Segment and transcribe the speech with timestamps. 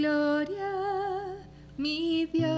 [0.00, 1.36] Gloria,
[1.76, 2.48] mi Dios,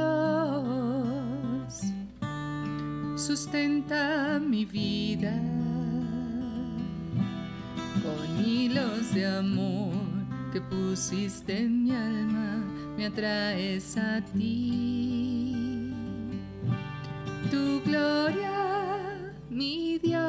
[3.16, 5.32] sustenta mi vida
[8.00, 9.92] con hilos de amor
[10.52, 12.64] que pusiste en mi alma,
[12.96, 15.92] me atraes a ti.
[17.50, 20.22] Tu gloria, mi Dios,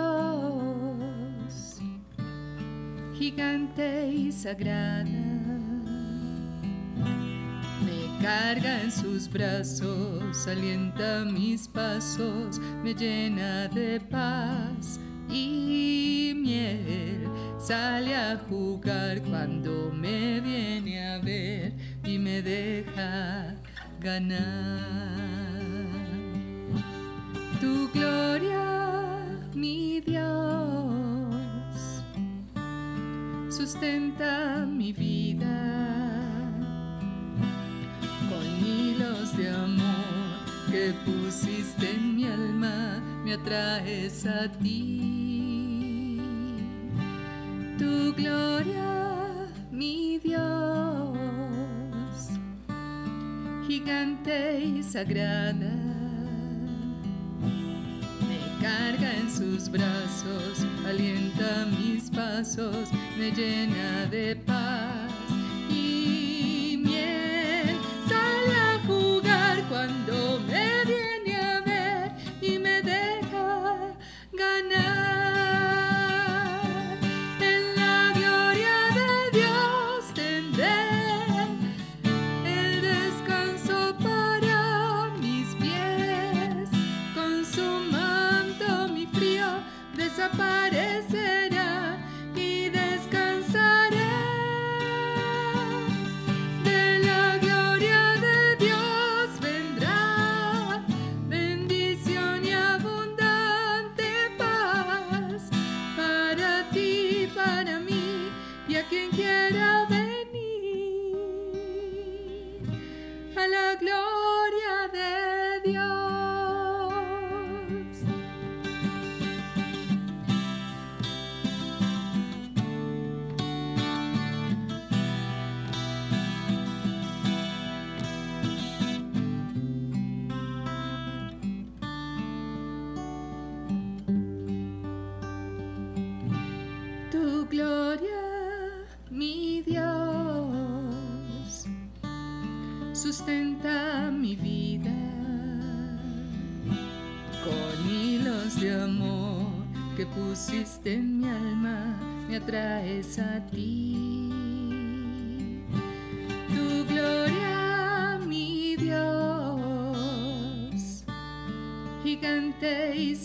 [3.13, 5.22] gigante y sagrada,
[8.53, 17.27] carga en sus brazos, alienta mis pasos, me llena de paz y miel.
[17.57, 23.55] Sale a jugar cuando me viene a ver y me deja
[23.99, 25.12] ganar.
[55.03, 55.32] Sagrada,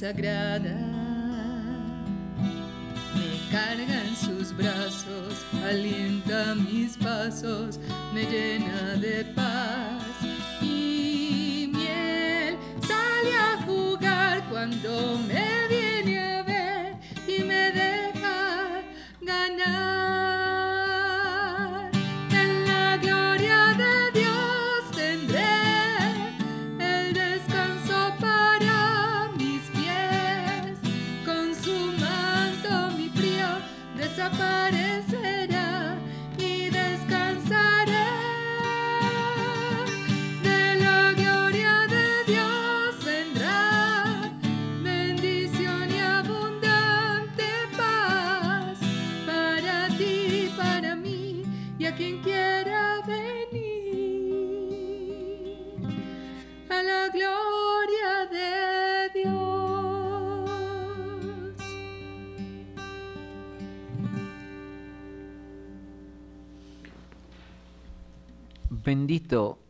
[0.09, 0.48] sagrada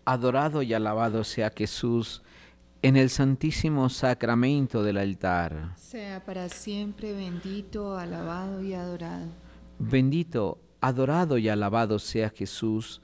[0.09, 2.23] adorado y alabado sea Jesús
[2.81, 5.75] en el santísimo sacramento del altar.
[5.77, 9.27] Sea para siempre bendito, alabado y adorado.
[9.79, 13.03] Bendito, adorado y alabado sea Jesús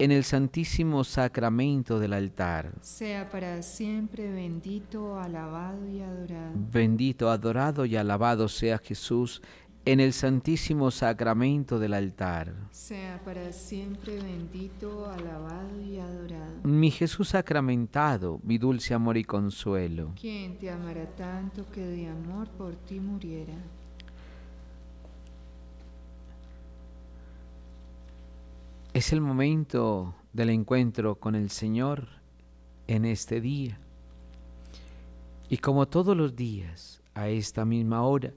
[0.00, 2.72] en el santísimo sacramento del altar.
[2.80, 6.52] Sea para siempre bendito, alabado y adorado.
[6.54, 9.40] Bendito, adorado y alabado sea Jesús
[9.84, 12.54] en el santísimo sacramento del altar.
[12.70, 16.60] Sea para siempre bendito, alabado y adorado.
[16.64, 20.12] Mi Jesús sacramentado, mi dulce amor y consuelo.
[20.20, 23.54] ¿Quién te amará tanto que de amor por ti muriera?
[28.92, 32.08] Es el momento del encuentro con el Señor
[32.86, 33.78] en este día.
[35.48, 38.32] Y como todos los días, a esta misma hora,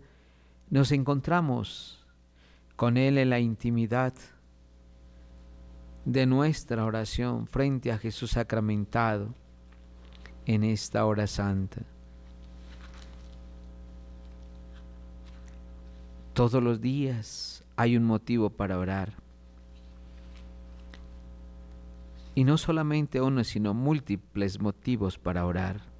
[0.73, 2.03] nos encontramos
[2.75, 4.11] con Él en la intimidad
[6.03, 9.35] de nuestra oración frente a Jesús sacramentado
[10.47, 11.83] en esta hora santa.
[16.33, 19.13] Todos los días hay un motivo para orar.
[22.33, 25.92] Y no solamente uno, sino múltiples motivos para orar.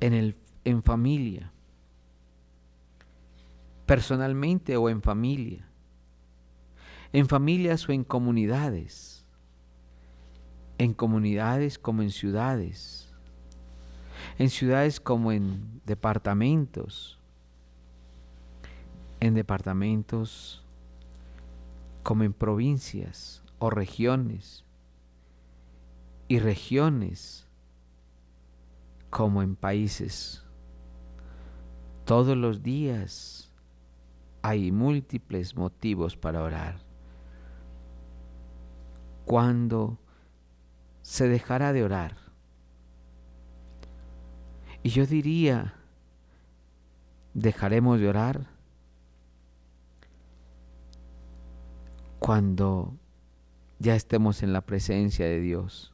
[0.00, 1.52] En, el, en familia,
[3.86, 5.66] personalmente o en familia,
[7.12, 9.24] en familias o en comunidades,
[10.76, 13.12] en comunidades como en ciudades,
[14.38, 17.18] en ciudades como en departamentos,
[19.20, 20.62] en departamentos
[22.02, 24.64] como en provincias o regiones,
[26.28, 27.47] y regiones
[29.10, 30.44] como en países.
[32.04, 33.52] Todos los días
[34.42, 36.80] hay múltiples motivos para orar.
[39.24, 39.98] Cuando
[41.02, 42.16] se dejará de orar?
[44.82, 45.74] Y yo diría,
[47.34, 48.46] dejaremos de orar
[52.18, 52.94] cuando
[53.78, 55.92] ya estemos en la presencia de Dios.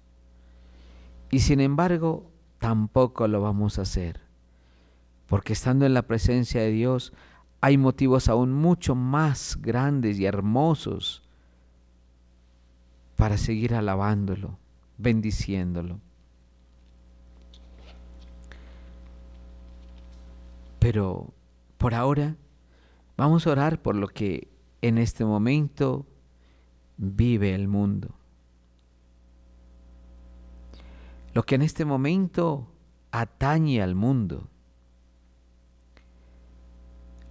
[1.30, 2.30] Y sin embargo,
[2.64, 4.22] tampoco lo vamos a hacer,
[5.26, 7.12] porque estando en la presencia de Dios
[7.60, 11.22] hay motivos aún mucho más grandes y hermosos
[13.16, 14.56] para seguir alabándolo,
[14.96, 16.00] bendiciéndolo.
[20.78, 21.34] Pero
[21.76, 22.34] por ahora
[23.18, 24.48] vamos a orar por lo que
[24.80, 26.06] en este momento
[26.96, 28.14] vive el mundo.
[31.34, 32.68] Lo que en este momento
[33.10, 34.48] atañe al mundo.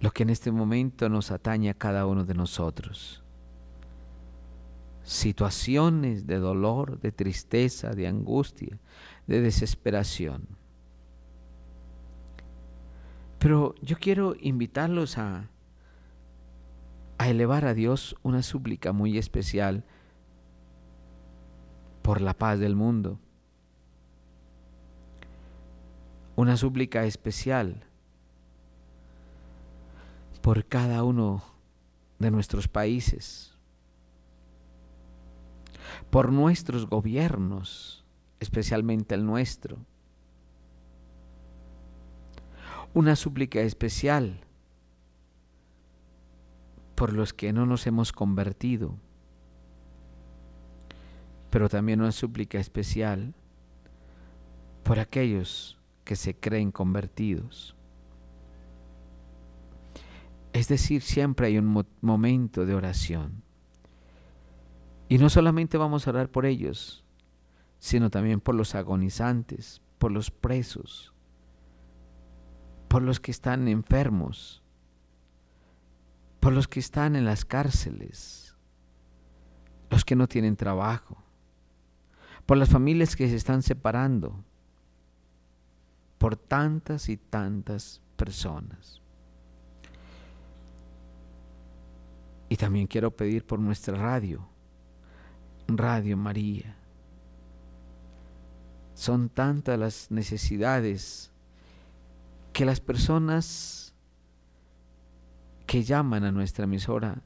[0.00, 3.24] Lo que en este momento nos atañe a cada uno de nosotros.
[5.02, 8.78] Situaciones de dolor, de tristeza, de angustia,
[9.26, 10.46] de desesperación.
[13.38, 15.48] Pero yo quiero invitarlos a
[17.18, 19.84] a elevar a Dios una súplica muy especial
[22.02, 23.18] por la paz del mundo.
[26.36, 27.84] Una súplica especial
[30.42, 31.42] por cada uno
[32.18, 33.54] de nuestros países,
[36.10, 38.04] por nuestros gobiernos,
[38.40, 39.78] especialmente el nuestro.
[42.92, 44.40] Una súplica especial
[46.94, 48.96] por los que no nos hemos convertido,
[51.50, 53.34] pero también una súplica especial
[54.82, 57.74] por aquellos que se creen convertidos.
[60.52, 63.42] Es decir, siempre hay un momento de oración.
[65.08, 67.04] Y no solamente vamos a orar por ellos,
[67.78, 71.12] sino también por los agonizantes, por los presos,
[72.88, 74.62] por los que están enfermos,
[76.40, 78.56] por los que están en las cárceles,
[79.90, 81.22] los que no tienen trabajo,
[82.46, 84.44] por las familias que se están separando,
[86.24, 89.02] por tantas y tantas personas.
[92.48, 94.48] Y también quiero pedir por nuestra radio,
[95.68, 96.76] Radio María.
[98.94, 101.30] Son tantas las necesidades
[102.54, 103.92] que las personas
[105.66, 107.20] que llaman a nuestra emisora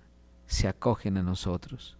[0.48, 1.96] se acogen a nosotros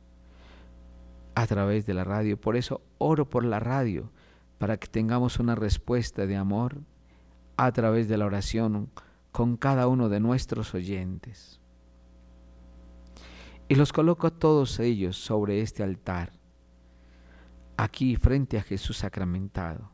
[1.36, 2.40] a través de la radio.
[2.40, 4.10] Por eso oro por la radio,
[4.58, 6.78] para que tengamos una respuesta de amor
[7.56, 8.90] a través de la oración
[9.32, 11.60] con cada uno de nuestros oyentes.
[13.68, 16.32] Y los coloco a todos ellos sobre este altar,
[17.76, 19.90] aquí frente a Jesús sacramentado.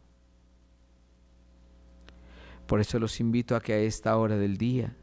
[2.66, 4.96] Por eso los invito a que a esta hora del día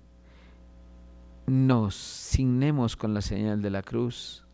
[1.45, 4.45] nos signemos con la señal de la cruz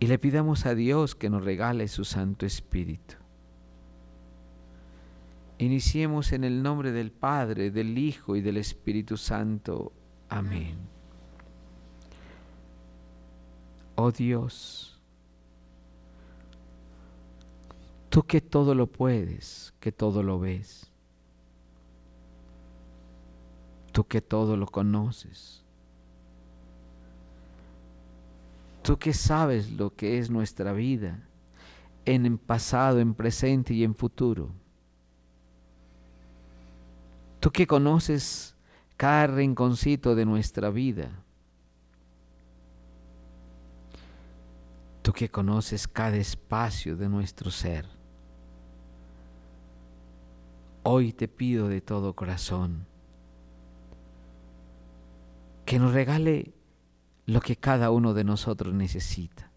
[0.00, 3.23] y le pidamos a Dios que nos regale su Santo Espíritu.
[5.64, 9.92] Iniciemos en el nombre del Padre, del Hijo y del Espíritu Santo.
[10.28, 10.76] Amén.
[13.96, 15.00] Oh Dios,
[18.08, 20.90] tú que todo lo puedes, que todo lo ves
[23.94, 25.62] tú que todo lo conoces.
[28.82, 31.22] Tú que sabes lo que es nuestra vida
[32.04, 34.50] en pasado, en presente y en futuro.
[37.44, 38.56] Tú que conoces
[38.96, 41.10] cada rinconcito de nuestra vida.
[45.02, 47.84] Tú que conoces cada espacio de nuestro ser.
[50.84, 52.86] Hoy te pido de todo corazón
[55.66, 56.54] que nos regale
[57.26, 59.50] lo que cada uno de nosotros necesita.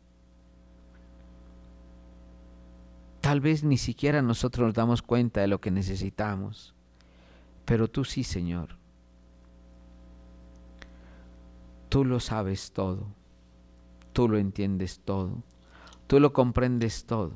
[3.22, 6.76] Tal vez ni siquiera nosotros nos damos cuenta de lo que necesitamos,
[7.68, 8.80] pero tú sí, Señor.
[11.90, 13.18] Tú lo sabes todo
[14.18, 15.44] tú lo entiendes todo,
[16.08, 17.34] tú lo comprendes todo.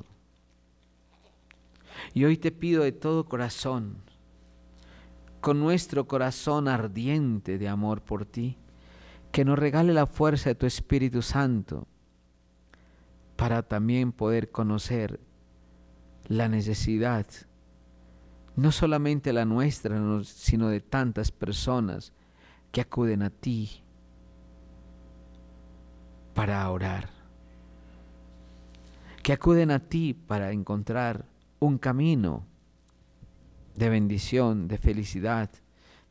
[2.15, 3.97] Y hoy te pido de todo corazón,
[5.41, 8.57] con nuestro corazón ardiente de amor por ti,
[9.31, 11.85] que nos regale la fuerza de tu Espíritu Santo
[13.35, 15.19] para también poder conocer
[16.29, 17.27] la necesidad,
[18.55, 22.13] no solamente la nuestra, sino de tantas personas
[22.71, 23.81] que acuden a ti
[26.33, 27.09] para orar,
[29.23, 31.25] que acuden a ti para encontrar
[31.59, 32.45] un camino
[33.75, 35.49] de bendición, de felicidad,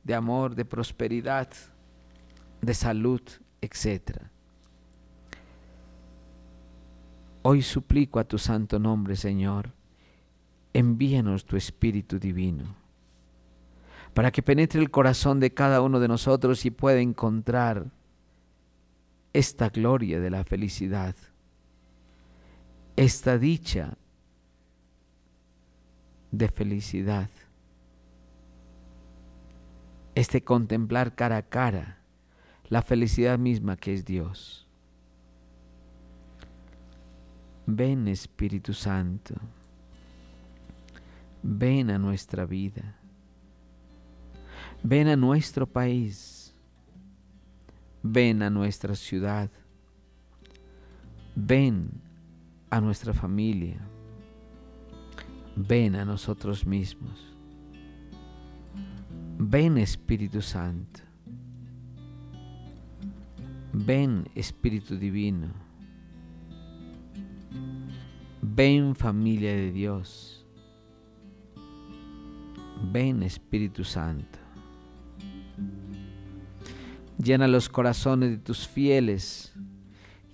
[0.05, 1.49] de amor, de prosperidad,
[2.61, 3.23] de salud,
[3.61, 4.23] etc.
[7.43, 9.73] Hoy suplico a tu santo nombre, Señor,
[10.73, 12.65] envíanos tu Espíritu Divino,
[14.15, 17.87] para que penetre el corazón de cada uno de nosotros y pueda encontrar
[19.33, 21.15] esta gloria de la felicidad,
[22.97, 23.97] esta dicha
[26.33, 27.31] de felicidad,
[30.15, 32.01] este contemplar cara a cara
[32.71, 34.67] la felicidad misma que es Dios.
[37.67, 39.35] Ven Espíritu Santo,
[41.43, 42.97] ven a nuestra vida,
[44.83, 46.41] ven a nuestro país
[48.03, 49.51] Ven a nuestra ciudad.
[51.35, 51.91] Ven
[52.71, 53.79] a nuestra familia.
[55.57, 57.37] Ven a nosotros mismos.
[59.39, 61.01] Ven Espíritu Santo.
[63.73, 65.49] Ven Espíritu Divino.
[68.41, 70.40] Ven familia de Dios.
[72.93, 74.39] Ven Espíritu Santo.
[77.19, 79.53] Llena los corazones de tus fieles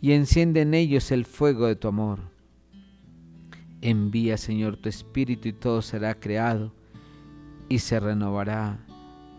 [0.00, 2.20] y enciende en ellos el fuego de tu amor.
[3.80, 6.72] Envía, Señor, tu Espíritu y todo será creado
[7.68, 8.78] y se renovará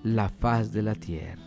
[0.03, 1.46] la faz de la tierra.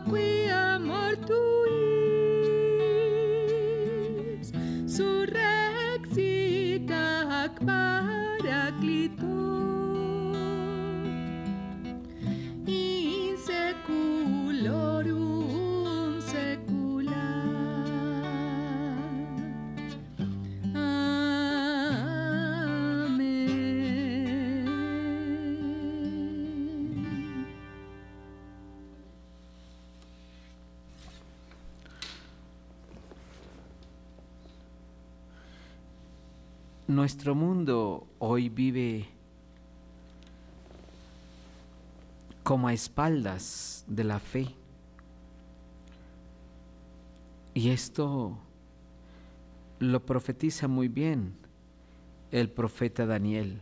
[0.00, 0.43] qui
[37.04, 39.04] Nuestro mundo hoy vive
[42.42, 44.48] como a espaldas de la fe.
[47.52, 48.38] Y esto
[49.80, 51.34] lo profetiza muy bien
[52.30, 53.60] el profeta Daniel.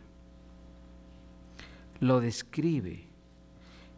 [1.99, 3.07] Lo describe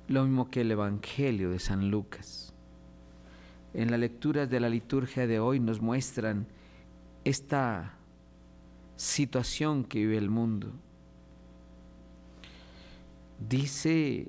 [0.08, 2.52] lo mismo que el Evangelio de San Lucas.
[3.76, 6.48] En las lecturas de la liturgia de hoy nos muestran
[7.26, 7.95] esta
[8.96, 10.72] situación que vive el mundo.
[13.40, 14.28] Dice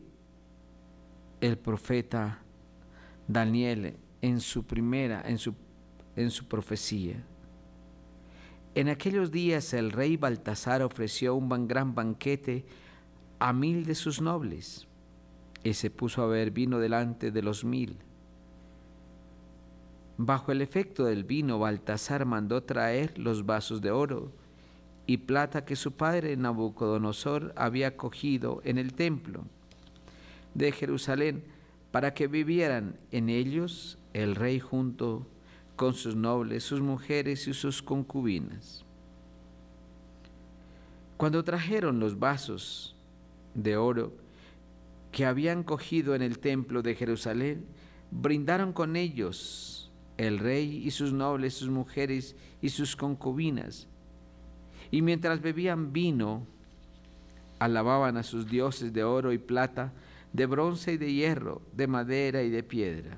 [1.41, 2.43] el profeta
[3.29, 5.55] Daniel en su primera, en su,
[6.17, 7.23] en su profecía.
[8.75, 12.67] En aquellos días el rey Baltasar ofreció un gran banquete
[13.39, 14.87] a mil de sus nobles
[15.63, 17.97] y se puso a beber vino delante de los mil.
[20.19, 24.33] Bajo el efecto del vino, Baltasar mandó traer los vasos de oro
[25.07, 29.45] y plata que su padre Nabucodonosor había cogido en el templo
[30.55, 31.45] de Jerusalén
[31.91, 35.27] para que vivieran en ellos el rey junto
[35.77, 38.85] con sus nobles, sus mujeres y sus concubinas.
[41.17, 42.97] Cuando trajeron los vasos
[43.55, 44.13] de oro
[45.13, 47.65] que habían cogido en el templo de Jerusalén,
[48.11, 53.89] brindaron con ellos el rey y sus nobles, sus mujeres y sus concubinas,
[54.91, 56.47] y mientras bebían vino,
[57.59, 59.93] alababan a sus dioses de oro y plata,
[60.33, 63.17] de bronce y de hierro, de madera y de piedra.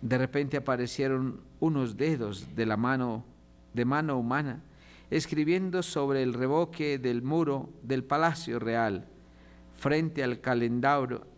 [0.00, 3.24] De repente aparecieron unos dedos de la mano,
[3.72, 4.62] de mano humana,
[5.10, 9.06] escribiendo sobre el revoque del muro del palacio real,
[9.76, 10.40] frente al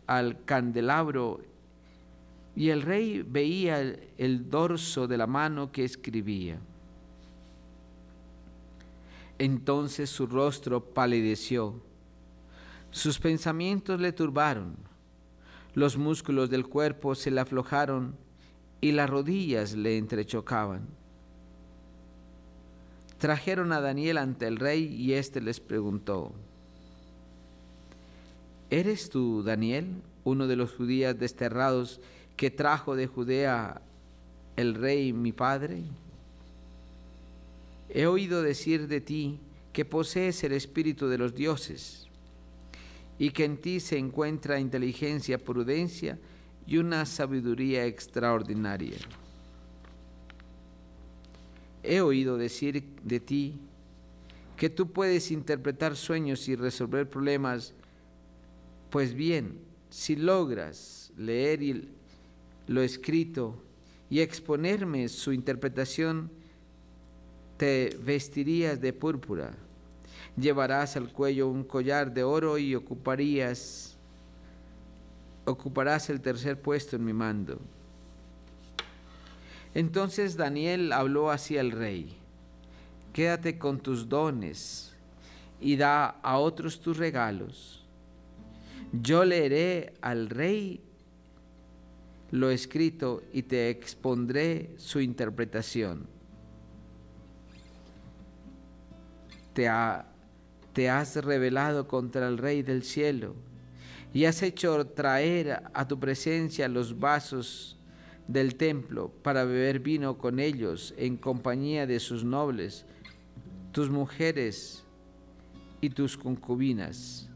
[0.06, 1.40] al candelabro,
[2.56, 6.58] y el rey veía el dorso de la mano que escribía.
[9.38, 11.80] Entonces su rostro palideció,
[12.90, 14.76] sus pensamientos le turbaron,
[15.74, 18.16] los músculos del cuerpo se le aflojaron
[18.80, 20.86] y las rodillas le entrechocaban.
[23.18, 26.32] Trajeron a Daniel ante el rey y éste les preguntó,
[28.70, 32.00] ¿Eres tú, Daniel, uno de los judíos desterrados
[32.36, 33.80] que trajo de Judea
[34.56, 35.84] el rey mi padre?
[37.88, 39.40] He oído decir de ti
[39.72, 42.08] que posees el espíritu de los dioses
[43.18, 46.18] y que en ti se encuentra inteligencia, prudencia
[46.66, 48.98] y una sabiduría extraordinaria.
[51.82, 53.60] He oído decir de ti
[54.56, 57.74] que tú puedes interpretar sueños y resolver problemas.
[58.90, 61.88] Pues bien, si logras leer
[62.66, 63.62] lo escrito
[64.10, 66.30] y exponerme su interpretación,
[67.56, 69.52] te vestirías de púrpura,
[70.36, 73.96] llevarás al cuello un collar de oro y ocuparías,
[75.44, 77.60] ocuparás el tercer puesto en mi mando.
[79.74, 82.16] Entonces Daniel habló así al rey,
[83.12, 84.92] quédate con tus dones
[85.60, 87.84] y da a otros tus regalos.
[88.92, 90.80] Yo leeré al rey
[92.30, 96.15] lo escrito y te expondré su interpretación.
[99.56, 103.34] Te, has revelado contra el Rey del cielo
[104.12, 107.78] y has hecho traer a tu presencia los vasos
[108.28, 112.84] del templo para beber vino con ellos en compañía de sus nobles,
[113.72, 114.84] tus mujeres
[115.80, 117.30] y tus concubinas.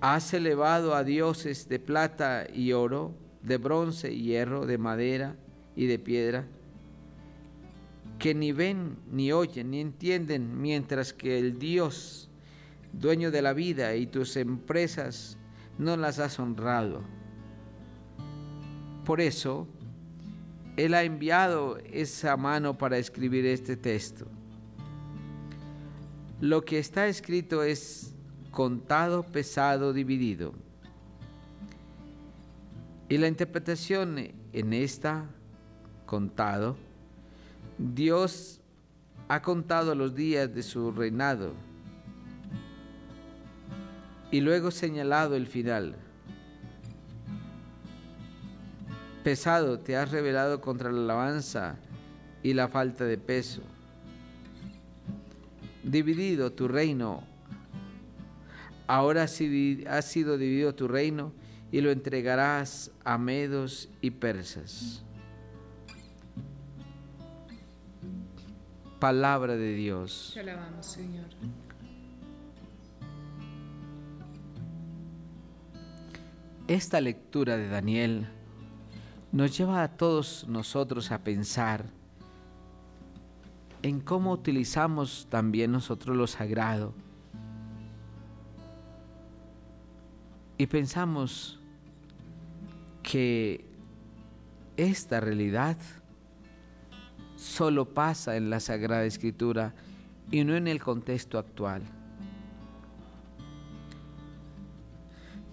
[0.00, 5.36] Has elevado a dioses de plata y oro de bronce y hierro, de madera
[5.76, 6.46] y de piedra,
[8.20, 12.28] que ni ven, ni oyen, ni entienden, mientras que el Dios,
[12.92, 15.38] dueño de la vida y tus empresas,
[15.78, 17.02] no las has honrado.
[19.06, 19.66] Por eso,
[20.76, 24.26] Él ha enviado esa mano para escribir este texto.
[26.40, 28.14] Lo que está escrito es
[28.50, 30.52] contado, pesado, dividido.
[33.08, 34.18] Y la interpretación
[34.52, 35.24] en esta
[36.04, 36.76] contado,
[37.82, 38.60] Dios
[39.28, 41.54] ha contado los días de su reinado
[44.30, 45.96] y luego señalado el final.
[49.24, 51.76] Pesado te has revelado contra la alabanza
[52.42, 53.62] y la falta de peso.
[55.82, 57.24] Dividido tu reino,
[58.86, 59.26] ahora ha
[60.02, 61.32] sido dividido tu reino
[61.72, 65.02] y lo entregarás a medos y persas.
[69.00, 70.32] Palabra de Dios.
[70.34, 71.24] Te alabamos, Señor.
[76.68, 78.28] Esta lectura de Daniel
[79.32, 81.86] nos lleva a todos nosotros a pensar
[83.82, 86.92] en cómo utilizamos también nosotros lo sagrado.
[90.58, 91.58] Y pensamos
[93.02, 93.64] que
[94.76, 95.78] esta realidad
[97.40, 99.74] solo pasa en la Sagrada Escritura
[100.30, 101.82] y no en el contexto actual.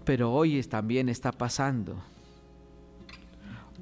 [0.03, 1.95] Pero hoy también está pasando.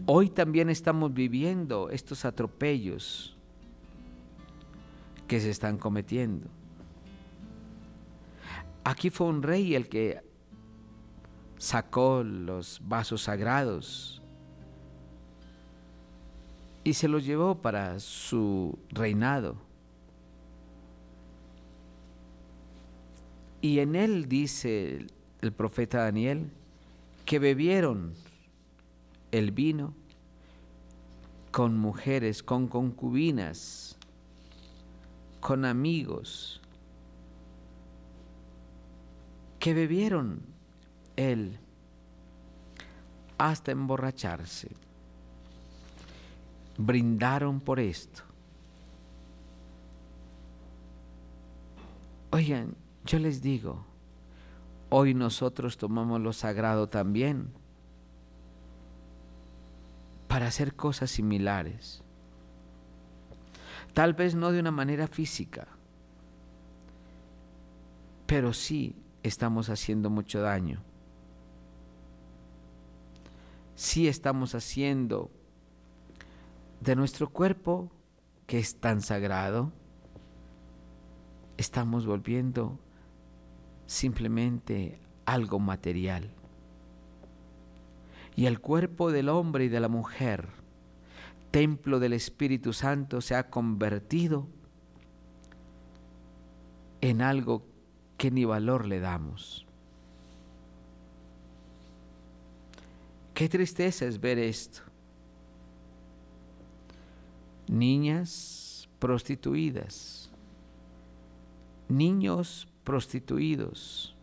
[0.05, 3.35] Hoy también estamos viviendo estos atropellos
[5.27, 6.47] que se están cometiendo.
[8.83, 10.21] Aquí fue un rey el que
[11.57, 14.21] sacó los vasos sagrados
[16.85, 19.57] y se los llevó para su reinado.
[23.59, 25.07] Y en él dice
[25.41, 26.51] el profeta Daniel
[27.25, 28.13] que bebieron
[29.31, 29.95] el vino
[31.49, 33.97] con mujeres, con concubinas,
[35.39, 36.61] con amigos,
[39.57, 40.41] que bebieron
[41.15, 41.57] él
[43.39, 44.84] hasta emborracharse.
[46.77, 48.23] Brindaron por esto.
[52.31, 53.85] Oigan, yo les digo,
[54.89, 57.49] hoy nosotros tomamos lo sagrado también
[60.27, 62.03] para hacer cosas similares.
[63.93, 65.67] Tal vez no de una manera física,
[68.25, 70.81] pero sí estamos haciendo mucho daño
[73.75, 75.29] si estamos haciendo
[76.85, 77.89] de nuestro cuerpo,
[78.45, 79.71] que es tan sagrado,
[81.57, 82.77] estamos volviendo
[83.87, 86.29] simplemente algo material.
[88.35, 90.47] Y el cuerpo del hombre y de la mujer,
[91.49, 94.47] templo del Espíritu Santo, se ha convertido
[97.01, 97.65] en algo
[98.17, 99.65] que ni valor le damos.
[103.33, 104.83] Qué tristeza es ver esto.
[107.67, 110.31] Niñas prostituidas,
[111.89, 114.15] niños prostituidos,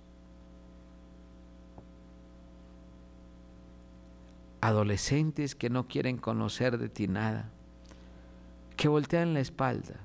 [4.61, 7.51] adolescentes que no quieren conocer de ti nada,
[8.77, 9.97] que voltean la espalda,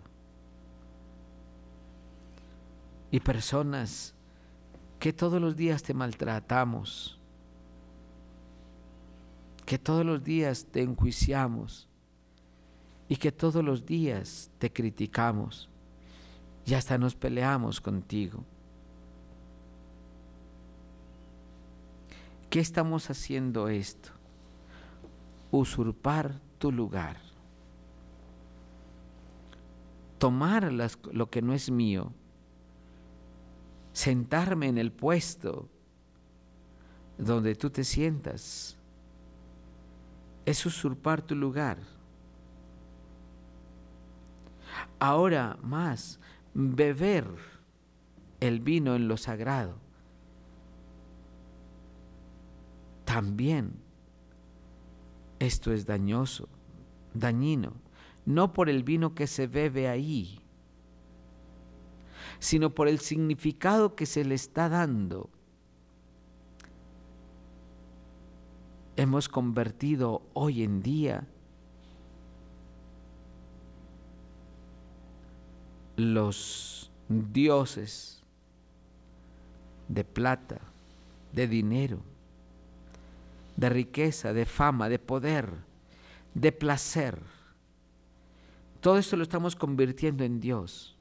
[3.12, 4.15] y personas
[5.00, 7.17] que todos los días te maltratamos
[9.67, 11.87] que todos los días te enjuiciamos
[13.10, 15.70] y que todos los días te criticamos
[16.65, 18.43] y hasta nos peleamos contigo.
[22.50, 24.10] ¿Qué estamos haciendo esto?
[25.52, 27.17] Usurpar tu lugar.
[30.17, 32.12] Tomar lo que no es mío.
[33.93, 35.70] Sentarme en el puesto
[37.17, 38.78] donde tú te sientas
[40.46, 41.78] es usurpar tu lugar.
[45.00, 46.20] Ahora más,
[46.54, 47.28] beber
[48.40, 49.80] el vino en lo sagrado.
[53.06, 53.74] También
[55.40, 56.50] esto es dañoso,
[57.13, 57.74] dañino,
[58.26, 60.42] no por el vino que se bebe ahí,
[62.40, 65.30] sino por el significado que se le está dando
[68.98, 71.28] hemos convertido hoy en día
[75.98, 78.22] los dioses
[79.90, 80.60] de plata,
[81.34, 82.00] de dinero,
[83.56, 85.50] de riqueza, de fama, de poder,
[86.34, 87.20] de placer.
[88.80, 90.96] Todo esto lo estamos convirtiendo en Dios.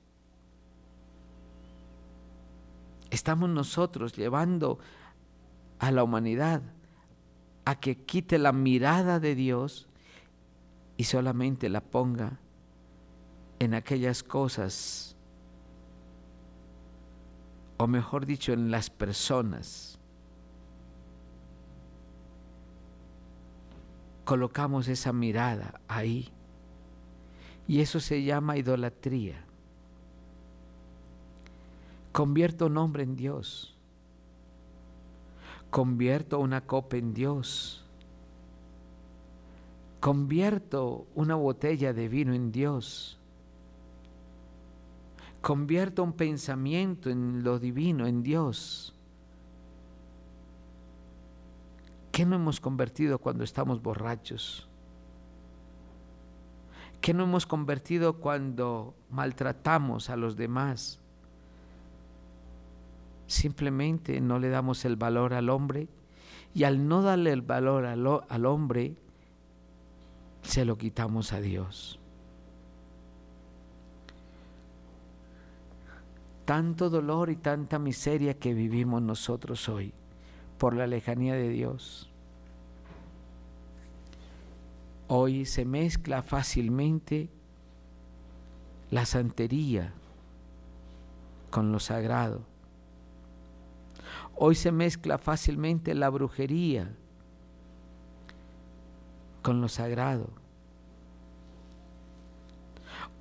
[3.11, 4.79] Estamos nosotros llevando
[5.79, 6.63] a la humanidad
[7.67, 9.89] a que quite la mirada de Dios
[10.97, 12.39] y solamente la ponga
[13.59, 15.17] en aquellas cosas,
[17.79, 19.99] o mejor dicho, en las personas.
[24.25, 26.33] Colocamos esa mirada ahí.
[27.69, 29.45] Y eso se llama idolatría.
[32.13, 33.77] Convierto un hombre en Dios.
[35.71, 37.85] Convierto una copa en Dios.
[40.01, 43.16] Convierto una botella de vino en Dios.
[45.47, 48.93] Convierto un pensamiento en lo divino, en Dios.
[52.11, 54.69] ¿Qué no hemos convertido cuando estamos borrachos?
[57.01, 60.99] ¿Qué no hemos convertido cuando maltratamos a los demás?
[63.29, 65.87] Simplemente no le damos el valor al hombre
[66.55, 68.97] y al no darle el valor al, al hombre,
[70.43, 72.01] se lo quitamos a Dios.
[76.47, 79.93] Tanto dolor y tanta miseria que vivimos nosotros hoy
[80.59, 82.09] por la lejanía de Dios.
[85.09, 87.29] Hoy se mezcla fácilmente
[88.93, 89.93] la santería
[91.51, 92.43] con lo sagrado.
[94.37, 96.95] Hoy se mezcla fácilmente la brujería
[99.43, 100.31] con lo sagrado.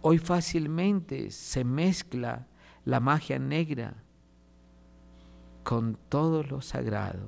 [0.03, 2.45] Hoy fácilmente se mezcla
[2.85, 3.95] la magia negra
[5.63, 7.27] con todo lo sagrado.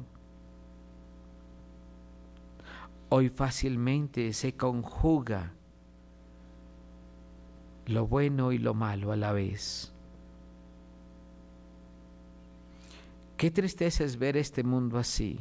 [3.10, 5.54] Hoy fácilmente se conjuga
[7.88, 9.92] lo bueno y lo malo a la vez.
[13.38, 15.40] Qué tristeza es ver este mundo así.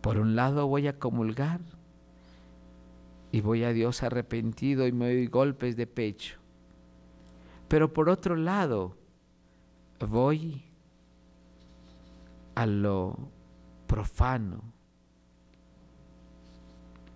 [0.00, 1.60] Por un lado voy a comulgar
[3.32, 6.39] y voy a Dios arrepentido y me doy golpes de pecho.
[7.70, 8.96] Pero por otro lado
[10.00, 10.64] voy
[12.56, 13.16] a lo
[13.86, 14.60] profano.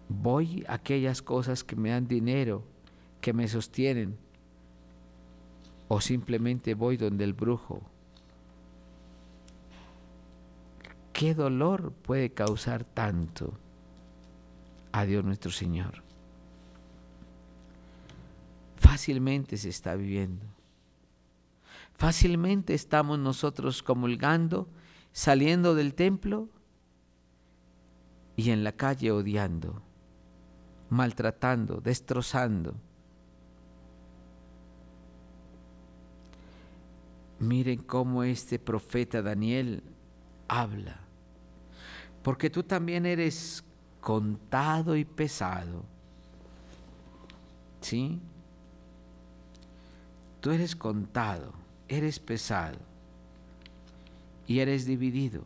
[0.08, 2.62] Voy a aquellas cosas que me dan dinero,
[3.20, 4.16] que me sostienen.
[5.88, 7.82] O simplemente voy donde el brujo
[11.12, 13.54] ¿Qué dolor puede causar tanto
[14.92, 16.03] a Dios nuestro Señor?
[18.94, 20.46] Fácilmente se está viviendo.
[21.94, 24.68] Fácilmente estamos nosotros comulgando,
[25.10, 26.48] saliendo del templo
[28.36, 29.82] y en la calle odiando,
[30.90, 32.76] maltratando, destrozando.
[37.40, 39.82] Miren cómo este profeta Daniel
[40.46, 41.00] habla
[42.22, 43.64] porque tú también eres
[44.00, 45.82] contado y pesado.
[47.80, 48.20] ¿Sí?
[50.44, 51.54] Tú eres contado,
[51.88, 52.76] eres pesado
[54.46, 55.42] y eres dividido.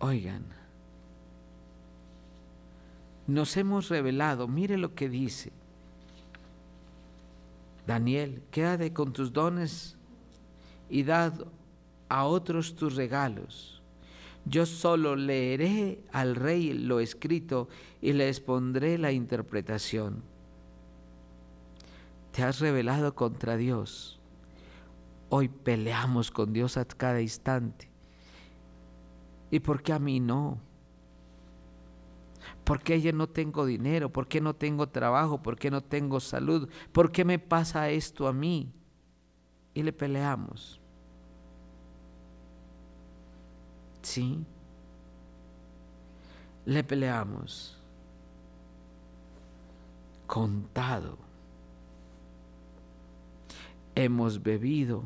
[0.00, 0.42] Oigan,
[3.28, 5.52] nos hemos revelado, mire lo que dice.
[7.86, 9.96] Daniel, quédate con tus dones
[10.90, 11.34] y dad
[12.08, 13.80] a otros tus regalos.
[14.44, 17.68] Yo solo leeré al rey lo escrito
[18.02, 20.33] y le expondré la interpretación.
[22.34, 24.18] Te has revelado contra Dios.
[25.28, 27.88] Hoy peleamos con Dios a cada instante.
[29.52, 30.58] ¿Y por qué a mí no?
[32.64, 34.10] ¿Por qué yo no tengo dinero?
[34.12, 35.44] ¿Por qué no tengo trabajo?
[35.44, 36.68] ¿Por qué no tengo salud?
[36.90, 38.72] ¿Por qué me pasa esto a mí?
[39.72, 40.80] Y le peleamos.
[44.02, 44.44] Sí.
[46.64, 47.78] Le peleamos.
[50.26, 51.23] Contado.
[53.94, 55.04] Hemos bebido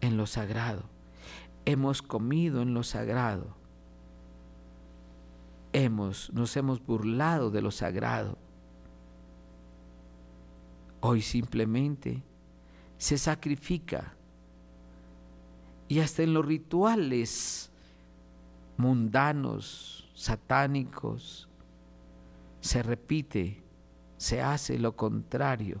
[0.00, 0.84] en lo sagrado.
[1.64, 3.56] Hemos comido en lo sagrado.
[5.72, 8.38] Hemos, nos hemos burlado de lo sagrado.
[11.00, 12.22] Hoy simplemente
[12.98, 14.14] se sacrifica
[15.88, 17.70] y hasta en los rituales
[18.76, 21.48] mundanos, satánicos,
[22.60, 23.62] se repite,
[24.16, 25.80] se hace lo contrario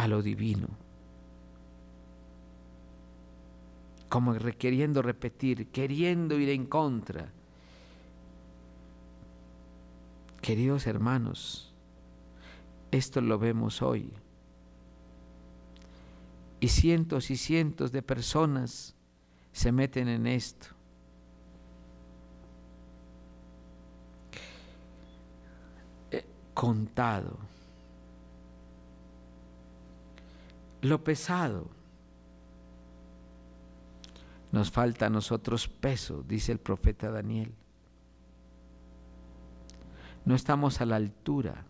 [0.00, 0.66] a lo divino.
[4.08, 7.30] Como requiriendo repetir, queriendo ir en contra.
[10.40, 11.74] Queridos hermanos,
[12.90, 14.10] esto lo vemos hoy.
[16.60, 18.94] Y cientos y cientos de personas
[19.52, 20.68] se meten en esto.
[26.54, 27.49] contado.
[30.82, 31.68] Lo pesado.
[34.52, 37.52] Nos falta a nosotros peso, dice el profeta Daniel.
[40.24, 41.64] No estamos a la altura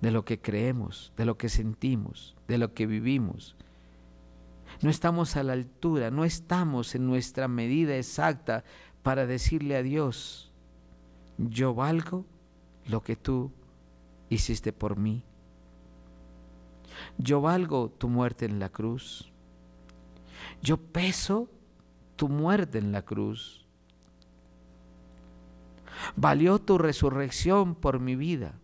[0.00, 3.54] de lo que creemos, de lo que sentimos, de lo que vivimos.
[4.80, 8.64] No estamos a la altura, no estamos en nuestra medida exacta
[9.02, 10.50] para decirle a Dios,
[11.38, 12.24] yo valgo
[12.88, 13.52] lo que tú
[14.28, 15.24] hiciste por mí.
[17.18, 19.32] Yo valgo tu muerte en la cruz.
[20.62, 21.48] Yo peso
[22.16, 23.66] tu muerte en la cruz.
[26.16, 28.54] Valió tu resurrección por mi vida.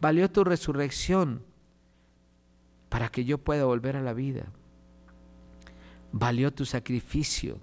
[0.00, 1.42] Valió tu resurrección
[2.88, 4.46] para que yo pueda volver a la vida.
[6.12, 7.58] Valió tu sacrificio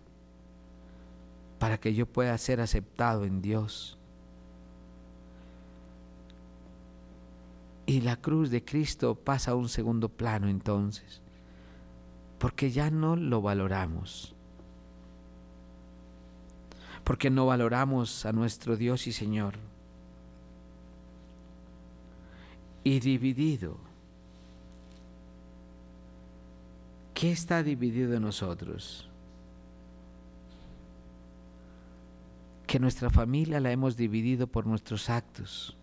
[1.58, 3.98] para que yo pueda ser aceptado en Dios.
[7.92, 11.22] Y la cruz de Cristo pasa a un segundo plano entonces,
[12.40, 14.34] porque ya no lo valoramos,
[17.04, 19.56] porque no valoramos a nuestro Dios y Señor.
[22.86, 23.78] Y dividido,
[27.14, 29.10] ¿qué está dividido en nosotros?
[32.66, 35.76] Que nuestra familia la hemos dividido por nuestros actos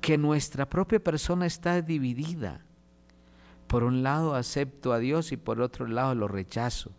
[0.00, 2.64] que nuestra propia persona está dividida.
[3.66, 6.92] Por un lado acepto a Dios y por otro lado lo rechazo.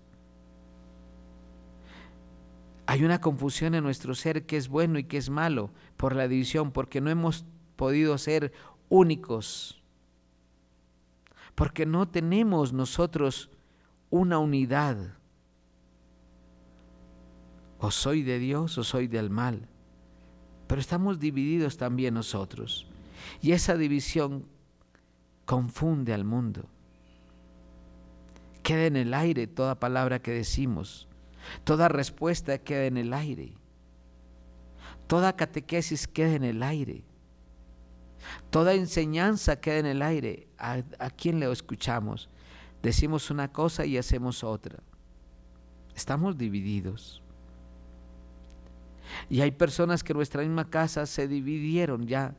[2.88, 6.28] Hay una confusión en nuestro ser que es bueno y que es malo por la
[6.28, 8.54] división, porque no hemos podido ser
[8.90, 9.82] únicos,
[11.56, 13.50] porque no tenemos nosotros
[14.10, 14.98] una unidad.
[17.80, 19.68] O soy de Dios o soy del mal,
[20.68, 22.88] pero estamos divididos también nosotros.
[23.42, 24.46] Y esa división
[25.46, 26.68] confunde al mundo.
[28.64, 31.08] Queda en el aire toda palabra que decimos.
[31.64, 33.54] Toda respuesta queda en el aire.
[35.08, 37.04] Toda catequesis queda en el aire.
[38.50, 40.48] Toda enseñanza queda en el aire.
[40.58, 42.28] ¿A, a quién le escuchamos?
[42.82, 44.80] Decimos una cosa y hacemos otra.
[45.96, 47.22] Estamos divididos.
[49.30, 52.36] Y hay personas que en nuestra misma casa se dividieron ya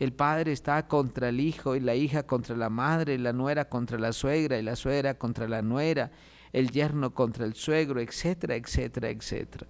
[0.00, 3.98] el padre está contra el hijo y la hija contra la madre, la nuera contra
[3.98, 6.10] la suegra y la suegra contra la nuera,
[6.54, 9.66] el yerno contra el suegro, etcétera, etcétera, etcétera.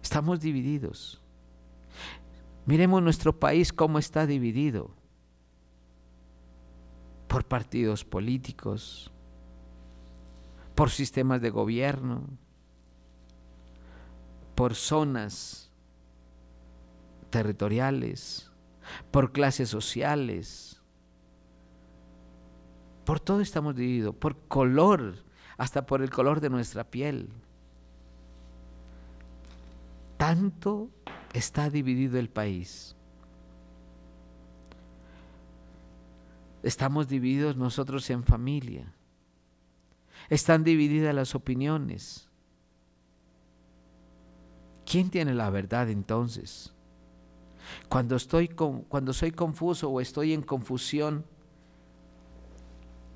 [0.00, 1.20] Estamos divididos.
[2.66, 4.94] Miremos nuestro país cómo está dividido
[7.26, 9.10] por partidos políticos,
[10.76, 12.22] por sistemas de gobierno,
[14.56, 15.70] por zonas
[17.30, 18.50] territoriales,
[19.12, 20.82] por clases sociales.
[23.04, 25.22] Por todo estamos divididos, por color,
[25.58, 27.28] hasta por el color de nuestra piel.
[30.16, 30.88] Tanto
[31.34, 32.96] está dividido el país.
[36.62, 38.92] Estamos divididos nosotros en familia.
[40.30, 42.25] Están divididas las opiniones.
[44.86, 46.72] ¿Quién tiene la verdad entonces?
[47.88, 51.24] Cuando, estoy cuando soy confuso o estoy en confusión,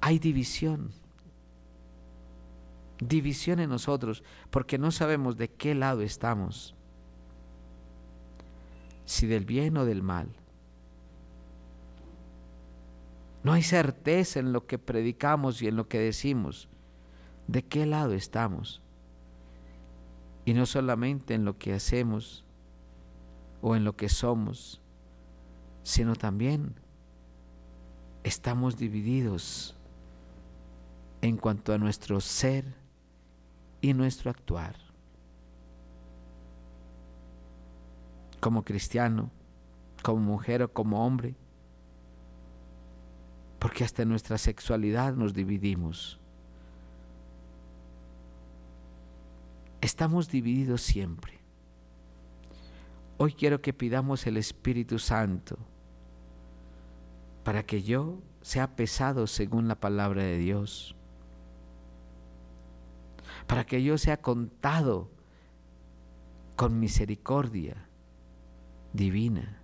[0.00, 0.90] hay división.
[2.98, 6.74] División en nosotros, porque no sabemos de qué lado estamos.
[9.04, 10.28] Si del bien o del mal.
[13.42, 16.68] No hay certeza en lo que predicamos y en lo que decimos.
[17.46, 18.82] ¿De qué lado estamos?
[20.44, 22.44] Y no solamente en lo que hacemos,
[23.62, 24.80] o en lo que somos,
[25.82, 26.74] sino también
[28.22, 29.76] estamos divididos
[31.22, 32.64] en cuanto a nuestro ser
[33.80, 34.76] y nuestro actuar.
[38.40, 39.30] Como cristiano,
[40.02, 41.34] como mujer o como hombre,
[43.58, 46.19] Porque hasta en nuestra sexualidad nos dividimos.
[49.80, 51.40] Estamos divididos siempre.
[53.16, 55.58] Hoy quiero que pidamos el Espíritu Santo
[57.44, 60.94] para que yo sea pesado según la palabra de Dios,
[63.46, 65.10] para que yo sea contado
[66.56, 67.88] con misericordia
[68.92, 69.62] divina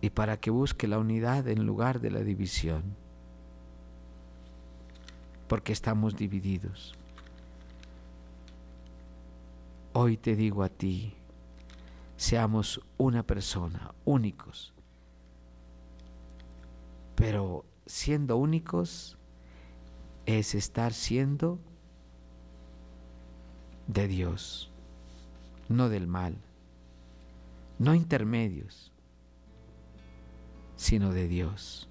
[0.00, 2.82] y para que busque la unidad en lugar de la división,
[5.46, 6.96] porque estamos divididos.
[9.94, 11.14] Hoy te digo a ti,
[12.16, 14.72] seamos una persona, únicos.
[17.14, 19.18] Pero siendo únicos
[20.24, 21.58] es estar siendo
[23.86, 24.70] de Dios,
[25.68, 26.38] no del mal,
[27.78, 28.92] no intermedios,
[30.76, 31.90] sino de Dios.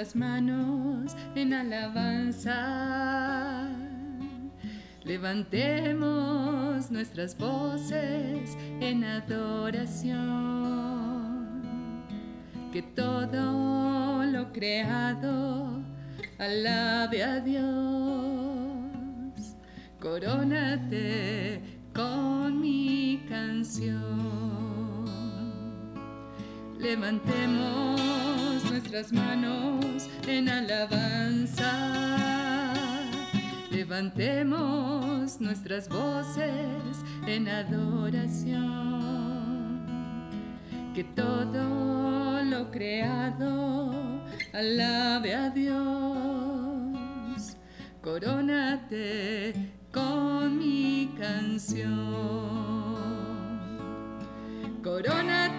[0.00, 2.56] Nuestras manos en alabanza.
[5.04, 10.16] Levantemos nuestras voces en adoración.
[12.72, 15.82] Que todo lo creado
[16.38, 17.66] alabe a Dios.
[20.00, 21.60] Corónate
[21.94, 24.80] con mi canción.
[26.78, 28.00] Levantemos
[28.70, 29.89] nuestras manos
[30.36, 31.72] en alabanza.
[33.70, 38.60] Levantemos nuestras voces en adoración.
[40.94, 44.22] Que todo lo creado
[44.52, 45.80] alabe a Dios.
[48.02, 49.54] Corónate
[49.92, 51.90] con mi canción.
[54.82, 55.49] Corónate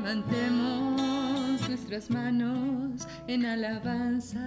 [0.00, 4.38] Levantemos nuestras manos en alabanza.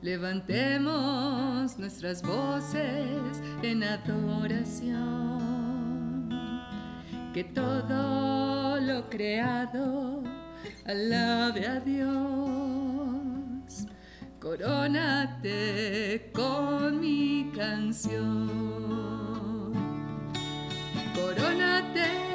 [0.00, 4.94] Levantemos nuestras voces en adoración.
[7.34, 10.22] Que todo lo creado
[10.86, 12.46] alabe a Dios
[14.40, 18.46] corónate con mi canción.
[21.14, 22.25] Corónate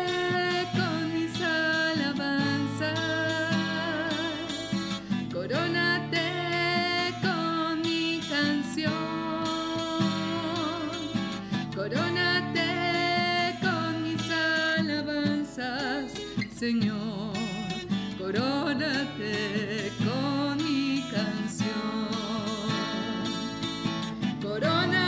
[18.21, 21.71] Corónate con mi canción.
[24.41, 25.00] Señor,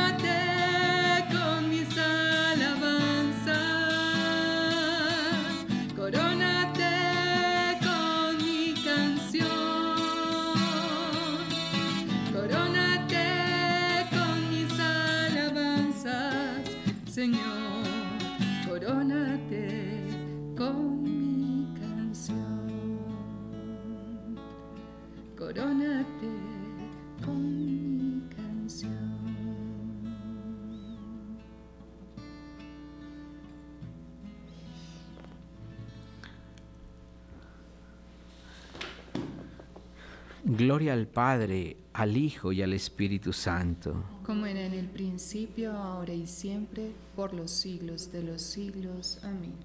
[40.64, 44.02] Gloria al Padre, al Hijo y al Espíritu Santo.
[44.26, 49.20] Como era en el principio, ahora y siempre, por los siglos de los siglos.
[49.24, 49.56] Amén.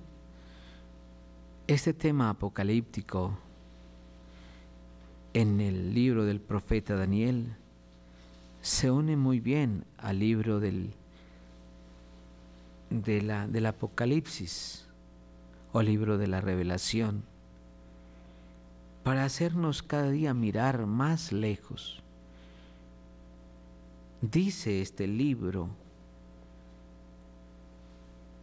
[1.69, 3.39] Este tema apocalíptico
[5.35, 7.55] en el libro del profeta Daniel
[8.61, 10.95] se une muy bien al libro del,
[12.91, 14.89] de la, del Apocalipsis
[15.71, 17.23] o libro de la revelación
[19.09, 22.03] para hacernos cada día mirar más lejos.
[24.21, 25.71] Dice este libro,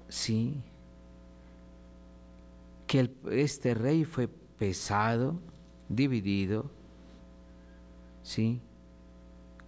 [0.10, 0.56] sí,
[2.88, 5.40] que este rey fue pesado,
[5.88, 6.72] dividido,
[8.24, 8.60] sí,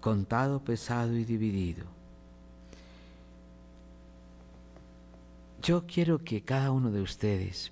[0.02, 1.86] contado, pesado y dividido.
[5.62, 7.72] Yo quiero que cada uno de ustedes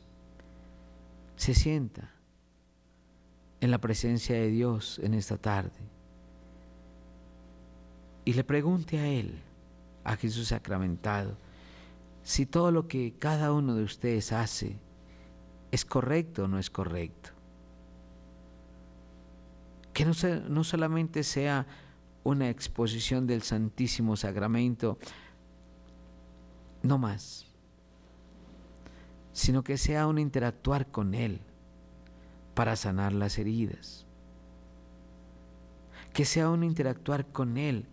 [1.38, 2.14] se sienta
[3.66, 5.72] en la presencia de Dios en esta tarde
[8.24, 9.39] y le pregunte a Él,
[10.03, 11.36] a Jesús sacramentado,
[12.24, 14.78] si todo lo que cada uno de ustedes hace
[15.72, 17.32] es correcto o no es correcto.
[19.93, 20.13] Que no,
[20.47, 21.66] no solamente sea
[22.24, 24.99] una exposición del Santísimo Sacramento,
[26.84, 27.47] no más,
[29.34, 31.41] sino que sea un interactuar con Él
[32.56, 34.08] para sanar las heridas.
[36.14, 37.86] Que sea un interactuar con Él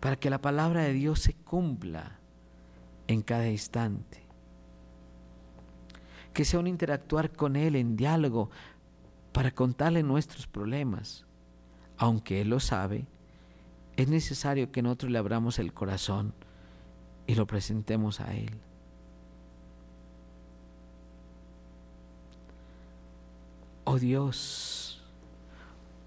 [0.00, 2.18] para que la palabra de Dios se cumpla
[3.08, 4.22] en cada instante.
[6.32, 8.50] Que sea un interactuar con Él en diálogo
[9.32, 11.26] para contarle nuestros problemas.
[11.98, 13.06] Aunque Él lo sabe,
[13.96, 16.34] es necesario que nosotros le abramos el corazón
[17.26, 18.65] y lo presentemos a Él.
[23.88, 25.00] Oh Dios,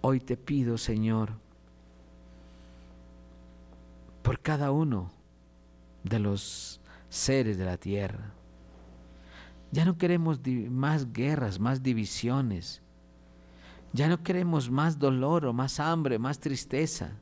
[0.01, 1.31] hoy te pido, Señor,
[4.21, 5.09] por cada uno
[6.03, 8.33] de los seres de la tierra.
[9.71, 12.81] Ya no queremos más guerras, más divisiones.
[13.93, 17.13] Ya no queremos más dolor o más hambre, más tristeza.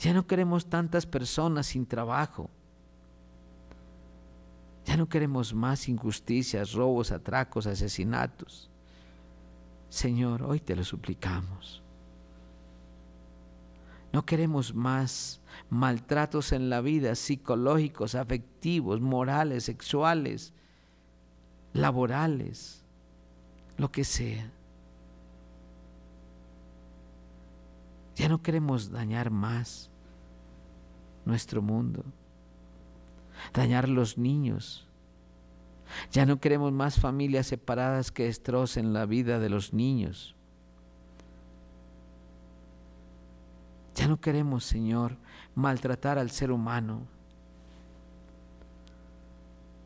[0.00, 2.50] Ya no queremos tantas personas sin trabajo.
[4.84, 8.68] Ya no queremos más injusticias, robos, atracos, asesinatos.
[9.92, 11.82] Señor, hoy te lo suplicamos.
[14.10, 20.54] No queremos más maltratos en la vida psicológicos, afectivos, morales, sexuales,
[21.74, 22.82] laborales,
[23.76, 24.50] lo que sea.
[28.16, 29.90] Ya no queremos dañar más
[31.26, 32.02] nuestro mundo,
[33.52, 34.88] dañar los niños,
[36.10, 40.34] ya no queremos más familias separadas que destrocen la vida de los niños.
[43.94, 45.16] Ya no queremos, Señor,
[45.54, 47.06] maltratar al ser humano.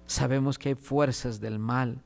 [0.07, 2.03] Sabemos que hay fuerzas del mal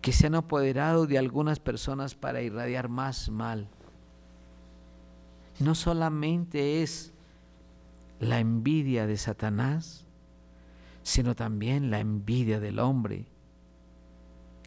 [0.00, 3.68] que se han apoderado de algunas personas para irradiar más mal.
[5.58, 7.12] No solamente es
[8.18, 10.06] la envidia de Satanás,
[11.02, 13.26] sino también la envidia del hombre,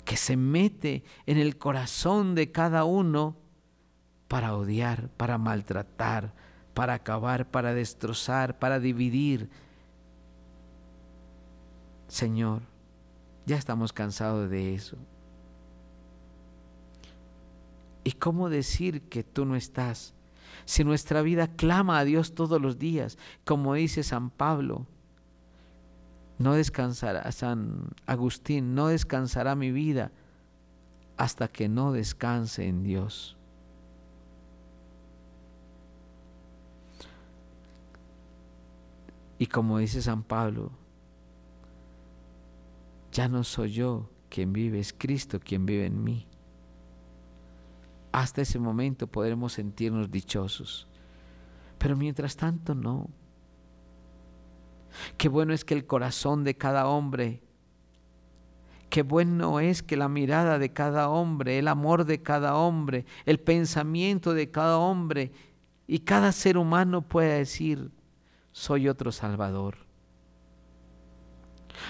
[0.06, 3.38] que se mete en el corazón de cada uno
[4.28, 6.34] para odiar, para maltratar,
[6.74, 9.50] para acabar, para destrozar, para dividir.
[12.08, 12.62] Señor,
[13.46, 14.98] ya estamos cansados de eso.
[18.04, 20.14] ¿Y cómo decir que tú no estás?
[20.66, 24.86] Si nuestra vida clama a Dios todos los días, como dice San Pablo,
[26.40, 30.12] no descansará, San Agustín, no descansará mi vida
[31.18, 33.38] hasta que no descanse en Dios.
[39.38, 40.72] Y como dice San Pablo,
[43.12, 46.28] ya no soy yo quien vive, es Cristo quien vive en mí.
[48.12, 50.88] Hasta ese momento podremos sentirnos dichosos.
[51.78, 53.10] Pero mientras tanto no.
[55.18, 57.42] Qué bueno es que el corazón de cada hombre,
[58.90, 63.40] qué bueno es que la mirada de cada hombre, el amor de cada hombre, el
[63.40, 65.32] pensamiento de cada hombre
[65.88, 67.92] y cada ser humano pueda decir,
[68.52, 69.78] soy otro Salvador.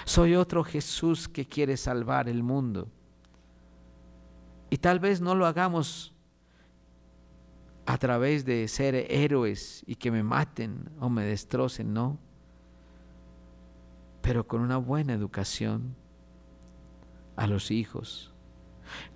[0.06, 2.88] Soy otro Jesús que quiere salvar el mundo.
[4.70, 6.14] Y tal vez no lo hagamos
[7.86, 12.18] a través de ser héroes y que me maten o me destrocen, no
[14.24, 15.94] pero con una buena educación
[17.36, 18.32] a los hijos,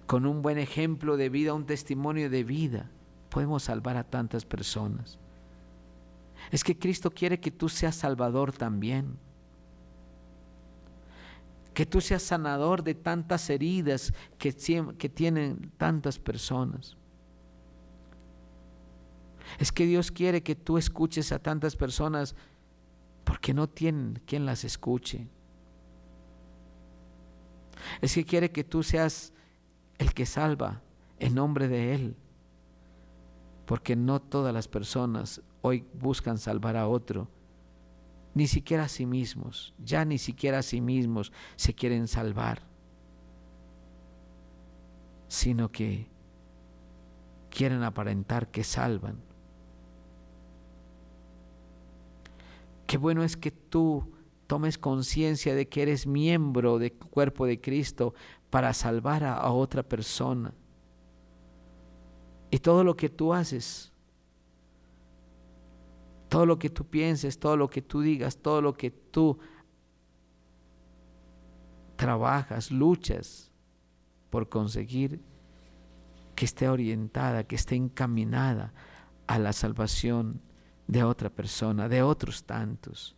[0.07, 2.91] Con un buen ejemplo de vida, un testimonio de vida,
[3.29, 5.19] podemos salvar a tantas personas.
[6.51, 9.19] Es que Cristo quiere que tú seas salvador también.
[11.75, 14.55] Que tú seas sanador de tantas heridas que,
[14.99, 16.97] que tienen tantas personas.
[19.59, 22.35] Es que Dios quiere que tú escuches a tantas personas
[23.29, 25.29] porque no tienen quien las escuche.
[28.01, 29.35] Es que quiere que tú seas
[29.99, 30.81] el que salva
[31.19, 32.17] en nombre de Él.
[33.67, 37.29] Porque no todas las personas hoy buscan salvar a otro,
[38.33, 42.63] ni siquiera a sí mismos, ya ni siquiera a sí mismos se quieren salvar,
[45.27, 46.09] sino que
[47.51, 49.28] quieren aparentar que salvan.
[52.89, 54.15] Qué bueno es que tú
[54.47, 58.15] tomes conciencia de que eres miembro del cuerpo de Cristo
[58.49, 60.55] para salvar a, a, otra persona.
[62.51, 63.93] Y todo lo que tú haces,
[66.31, 69.39] todo lo que tú pienses, todo lo que tú digas, todo lo que tú
[71.97, 73.53] trabajas, luchas
[74.31, 75.21] por conseguir
[76.35, 78.73] que esté orientada, que esté encaminada
[79.27, 80.41] a la salvación
[80.89, 83.15] de otra persona, de otros tantos.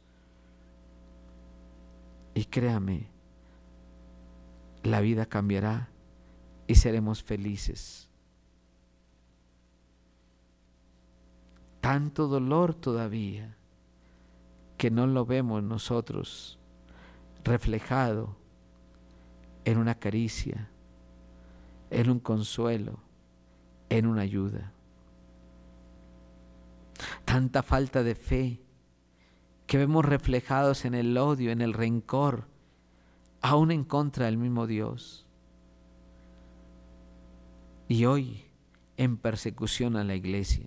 [2.35, 3.09] Y créame,
[4.83, 5.89] la vida cambiará
[6.67, 8.09] y seremos felices.
[11.81, 13.57] Tanto dolor todavía
[14.77, 16.59] que no lo vemos nosotros
[17.45, 18.37] reflejado
[19.65, 20.69] en una caricia,
[21.91, 22.99] en un consuelo,
[23.89, 24.73] en una ayuda
[27.31, 28.61] tanta falta de fe
[29.69, 32.49] que vemos reflejados en el odio, en el rencor,
[33.41, 35.29] aún en contra del mismo Dios.
[37.87, 38.43] Y hoy
[38.97, 40.67] en persecución a la iglesia.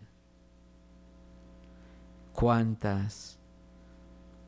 [2.32, 3.38] ¿Cuántas,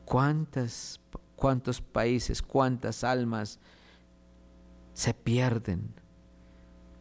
[0.06, 0.98] cuántas,
[1.36, 3.60] cuántos países, cuántas almas
[4.94, 5.92] se pierden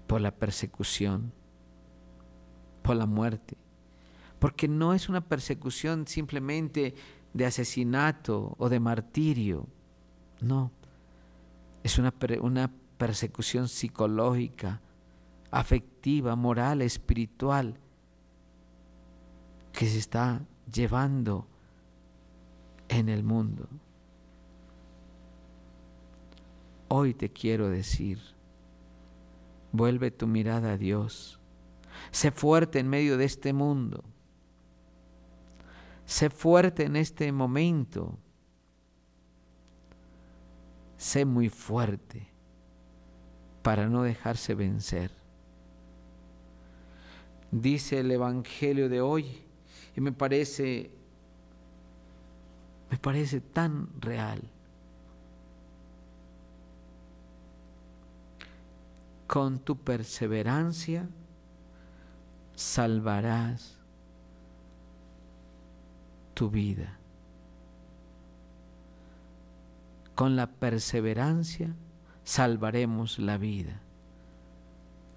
[0.08, 1.32] por la persecución,
[2.84, 3.56] por la muerte?
[4.40, 6.94] Porque no es una persecución simplemente
[7.34, 9.68] de asesinato o de martirio,
[10.42, 10.72] no,
[11.84, 14.82] es una, una persecución psicológica,
[15.52, 17.78] afectiva, moral, espiritual,
[19.72, 21.48] que se está llevando
[22.88, 23.68] en el mundo.
[26.88, 28.20] Hoy te quiero decir,
[29.72, 31.40] vuelve tu mirada a Dios,
[32.12, 34.04] sé fuerte en medio de este mundo
[36.06, 38.18] Sé fuerte en este momento.
[40.98, 42.28] Sé muy fuerte
[43.62, 45.12] para no dejarse vencer.
[47.52, 49.44] Dice el Evangelio de hoy
[49.96, 50.92] y me parece,
[52.92, 54.42] me parece tan real.
[59.26, 61.10] Con tu perseverancia
[62.56, 63.75] salvarás
[66.36, 67.00] tu vida.
[70.14, 71.74] Con la perseverancia
[72.24, 73.82] salvaremos la vida.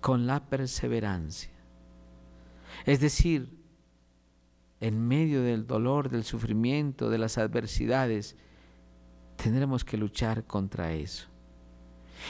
[0.01, 1.51] Con la perseverancia.
[2.87, 3.59] Es decir,
[4.81, 8.37] en medio del dolor, del sufrimiento, de las adversidades,
[9.37, 11.29] tendremos que luchar contra eso.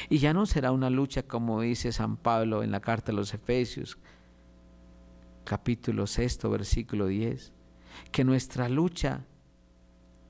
[0.09, 3.33] Y ya no será una lucha como dice San Pablo en la carta a los
[3.35, 3.99] Efesios,
[5.45, 7.58] capítulo 6, versículo 10
[8.11, 9.25] que nuestra lucha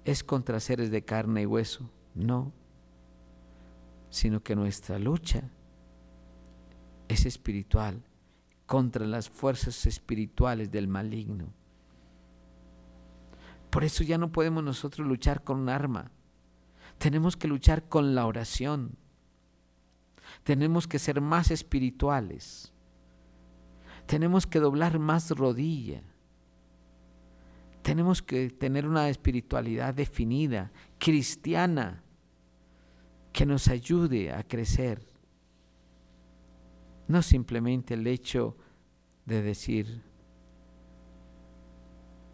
[0.05, 2.53] es contra seres de carne y hueso, no,
[4.11, 5.51] sino que nuestra lucha
[7.09, 8.03] es espiritual
[8.67, 11.53] contra las fuerzas espirituales del maligno.
[13.71, 16.11] Por eso ya no podemos nosotros luchar con un arma.
[16.99, 18.97] Tenemos que luchar con la oración.
[20.43, 22.73] Tenemos que ser más espirituales.
[24.07, 26.03] Tenemos que doblar más rodilla
[27.89, 32.03] tenemos que tener una espiritualidad definida, cristiana,
[33.33, 35.01] que nos ayude a crecer.
[37.07, 38.59] No simplemente el hecho
[39.25, 40.03] de decir,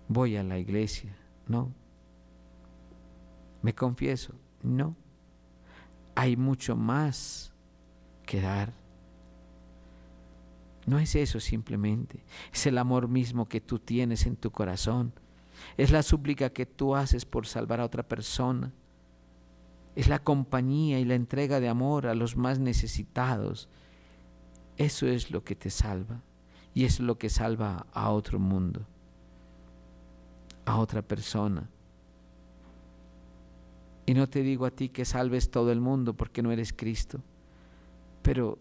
[0.08, 1.72] voy a la iglesia, no.
[3.62, 4.96] Me confieso, no.
[6.16, 7.52] Hay mucho más
[8.26, 8.72] que dar.
[10.84, 15.12] No es eso simplemente, es el amor mismo que tú tienes en tu corazón
[15.76, 18.72] es la súplica que tú haces por salvar a otra persona.
[19.96, 23.68] Es la compañía y la entrega de amor a los más necesitados
[24.76, 26.20] Eso es lo que te salva.
[26.74, 28.84] Y es lo que salva a otro mundo,
[30.64, 31.70] a otra persona.
[34.06, 37.22] Y no te digo a ti que salves todo el mundo porque no eres Cristo,
[38.22, 38.58] pero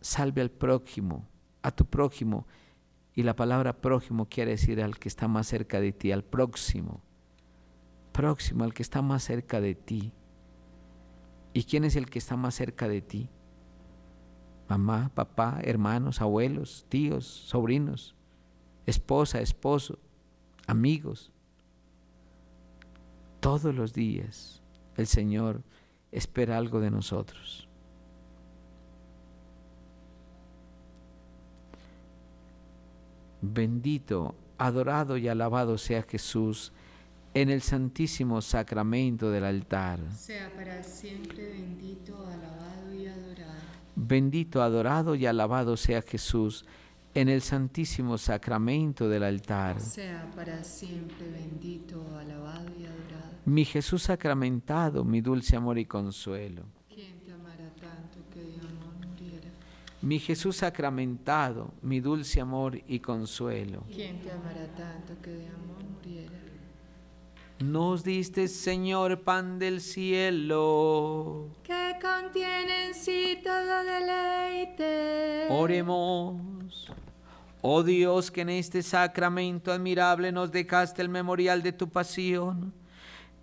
[0.00, 1.26] salve al prójimo,
[1.62, 2.46] a tu prójimo.
[3.20, 7.02] Y la palabra prójimo quiere decir al que está más cerca de ti, al próximo.
[8.12, 10.14] Próximo, al que está más cerca de ti.
[11.52, 13.28] ¿Y quién es el que está más cerca de ti?
[14.70, 18.16] Mamá, papá, hermanos, abuelos, tíos, sobrinos,
[18.86, 19.98] esposa, esposo,
[20.66, 21.30] amigos.
[23.40, 24.62] Todos los días
[24.96, 25.62] el Señor
[26.10, 27.68] espera algo de nosotros.
[33.42, 36.72] Bendito, adorado y alabado sea Jesús
[37.32, 40.00] en el santísimo sacramento del altar.
[40.12, 43.60] Sea para siempre bendito, alabado y adorado.
[43.94, 46.64] Bendito, adorado y alabado sea Jesús
[47.14, 49.80] en el santísimo sacramento del altar.
[49.80, 53.30] Sea para siempre bendito, alabado y adorado.
[53.46, 56.64] Mi Jesús sacramentado, mi dulce amor y consuelo.
[56.88, 59.50] ¿Quién te amará tanto que de amor muriera?
[60.02, 63.84] Mi Jesús sacramentado, mi dulce amor y consuelo.
[63.92, 66.38] ¿Quién te amará tanto que de amor muriera?
[67.58, 71.48] Nos diste, Señor, pan del cielo.
[71.62, 75.48] Que contiene en sí todo deleite.
[75.50, 76.90] Oremos.
[77.60, 82.72] Oh Dios, que en este sacramento admirable nos dejaste el memorial de tu pasión.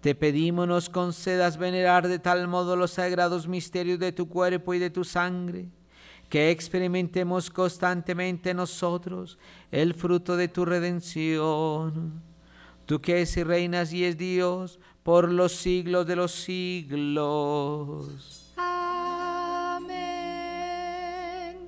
[0.02, 4.80] Te pedimos nos concedas venerar de tal modo los sagrados misterios de tu cuerpo y
[4.80, 5.70] de tu sangre,
[6.30, 9.38] que experimentemos constantemente nosotros
[9.72, 12.22] el fruto de tu redención.
[12.86, 17.58] Tú que es y reinas y es Dios por los siglos de los siglos.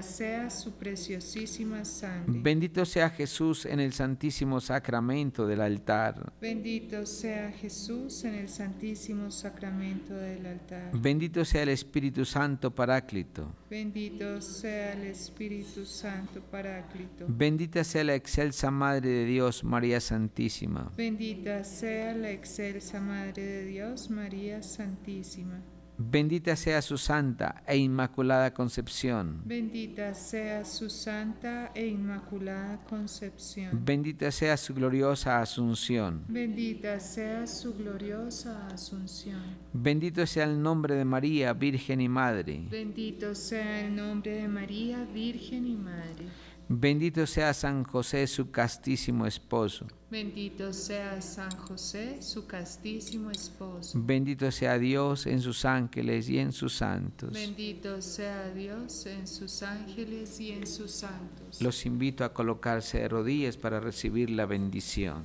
[0.00, 2.40] sea su preciosísima sangre.
[2.40, 6.32] Bendito sea Jesús en el santísimo sacramento del altar.
[6.40, 10.90] Bendito sea Jesús en el santísimo sacramento del altar.
[10.94, 13.52] Bendito sea el Espíritu Santo Paráclito.
[13.68, 17.26] Bendito sea el Espíritu Santo Paráclito.
[17.28, 20.92] Bendita sea la excelsa Madre de Dios, María Santísima.
[20.96, 25.60] Bendita sea la excelsa Madre de Dios, María Santísima.
[25.98, 29.42] Bendita sea su santa e inmaculada concepción.
[29.44, 33.84] Bendita sea su santa e inmaculada concepción.
[33.84, 36.24] Bendita sea su gloriosa asunción.
[36.28, 39.40] Bendita sea su gloriosa asunción.
[39.72, 42.64] Bendito sea el nombre de María, Virgen y Madre.
[42.70, 46.26] Bendito sea el nombre de María, Virgen y Madre.
[46.68, 49.86] Bendito sea San José, su castísimo esposo.
[50.10, 53.98] Bendito sea San José, su castísimo esposo.
[54.02, 57.32] Bendito sea Dios en sus ángeles y en sus santos.
[57.32, 61.60] Bendito sea Dios en sus ángeles y en sus santos.
[61.60, 65.24] Los invito a colocarse de rodillas para recibir la bendición.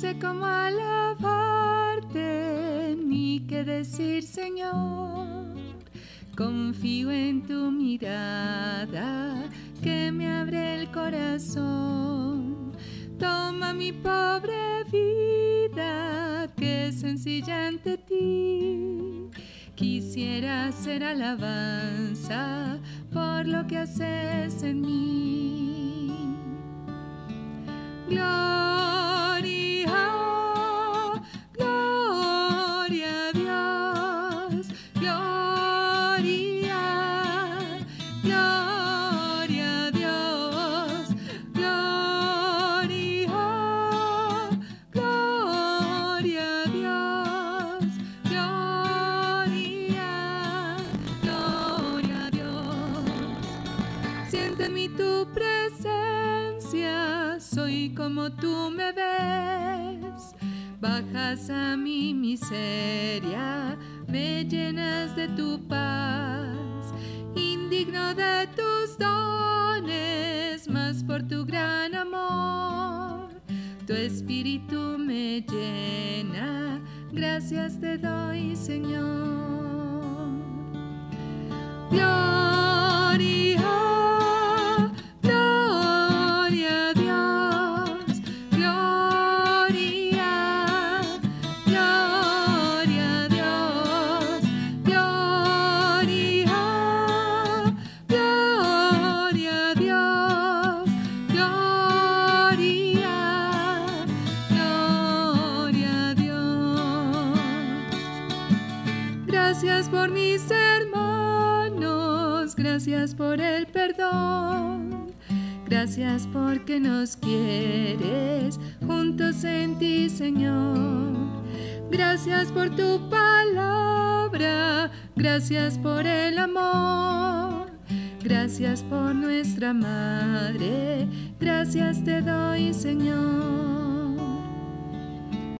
[0.00, 2.18] Sé cómo alabarte
[3.02, 5.56] ni qué decir, Señor.
[6.36, 9.48] Confío en tu mirada
[9.82, 12.72] que me abre el corazón.
[13.18, 19.30] Toma mi pobre vida que es sencilla ante ti.
[19.74, 22.78] Quisiera ser alabanza
[23.10, 25.05] por lo que haces en mí.